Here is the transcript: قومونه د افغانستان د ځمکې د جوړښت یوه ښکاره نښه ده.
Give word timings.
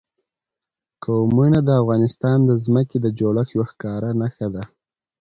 قومونه 1.05 1.59
د 1.67 1.69
افغانستان 1.81 2.37
د 2.49 2.51
ځمکې 2.65 2.97
د 3.01 3.07
جوړښت 3.19 3.51
یوه 3.55 3.65
ښکاره 3.71 4.09
نښه 4.21 4.47
ده. 4.55 4.63